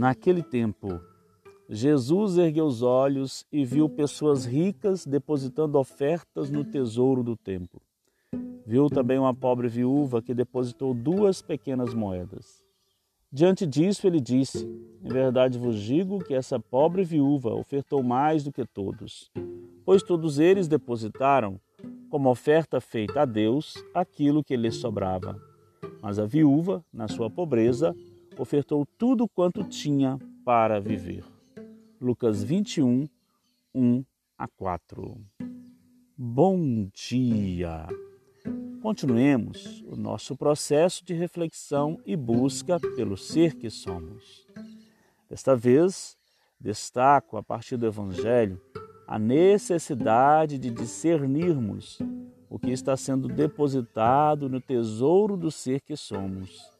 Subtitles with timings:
[0.00, 0.98] Naquele tempo,
[1.68, 7.82] Jesus ergueu os olhos e viu pessoas ricas depositando ofertas no tesouro do templo.
[8.64, 12.64] Viu também uma pobre viúva que depositou duas pequenas moedas.
[13.30, 14.64] Diante disso, ele disse:
[15.04, 19.30] Em verdade vos digo que essa pobre viúva ofertou mais do que todos,
[19.84, 21.60] pois todos eles depositaram,
[22.08, 25.38] como oferta feita a Deus, aquilo que lhes sobrava.
[26.00, 27.94] Mas a viúva, na sua pobreza,
[28.40, 31.22] ofertou tudo quanto tinha para viver.
[32.00, 33.06] Lucas 21,
[33.74, 34.04] 1
[34.38, 35.20] a 4.
[36.16, 37.86] Bom dia!
[38.80, 44.46] Continuemos o nosso processo de reflexão e busca pelo ser que somos.
[45.28, 46.16] Desta vez,
[46.58, 48.58] destaco a partir do Evangelho
[49.06, 51.98] a necessidade de discernirmos
[52.48, 56.79] o que está sendo depositado no tesouro do ser que somos.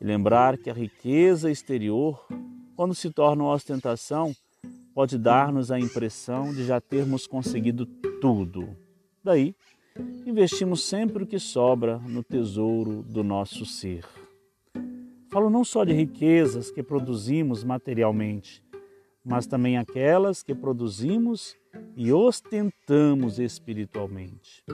[0.00, 2.26] E lembrar que a riqueza exterior,
[2.74, 4.34] quando se torna uma ostentação,
[4.94, 7.84] pode dar-nos a impressão de já termos conseguido
[8.20, 8.76] tudo.
[9.22, 9.54] Daí,
[10.26, 14.04] investimos sempre o que sobra no tesouro do nosso ser.
[15.30, 18.62] Falo não só de riquezas que produzimos materialmente,
[19.24, 21.56] mas também aquelas que produzimos
[21.96, 24.64] e ostentamos espiritualmente.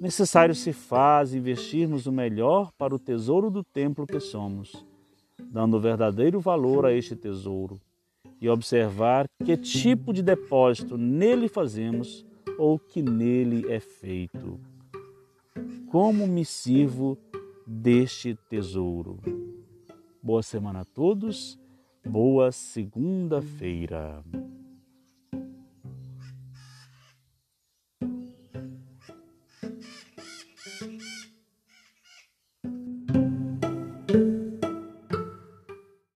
[0.00, 4.86] Necessário se faz investirmos o melhor para o tesouro do templo que somos,
[5.50, 7.80] dando verdadeiro valor a este tesouro
[8.40, 12.24] e observar que tipo de depósito nele fazemos
[12.58, 14.60] ou que nele é feito.
[15.88, 17.18] Como me sirvo
[17.66, 19.18] deste tesouro?
[20.22, 21.58] Boa semana a todos,
[22.04, 24.22] boa segunda-feira.